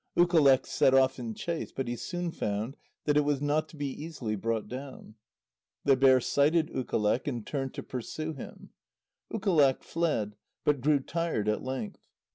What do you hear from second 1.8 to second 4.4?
he soon found that it was not to be easily